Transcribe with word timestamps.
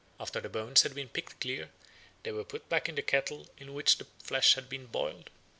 After 0.19 0.41
the 0.41 0.49
bones 0.49 0.81
had 0.81 0.95
been 0.95 1.09
picked 1.09 1.39
clean 1.41 1.69
they 2.23 2.31
were 2.31 2.43
put 2.43 2.67
back 2.67 2.89
in 2.89 2.95
the 2.95 3.03
kettle 3.03 3.45
in 3.59 3.75
which 3.75 3.97
the 3.99 4.07
flesh 4.23 4.55
had 4.55 4.67
been 4.67 4.87
boiled. 4.87 5.29